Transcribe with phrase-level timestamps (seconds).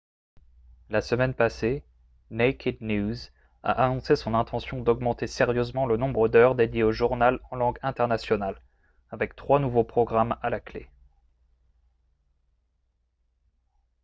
[0.89, 1.83] la semaine passée
[2.31, 3.13] naked news
[3.61, 8.59] a annoncé son intention d'augmenter sérieusement le nombre d'heures dédiées au journal en langue internationale
[9.11, 10.89] avec trois nouveaux programmes à la clé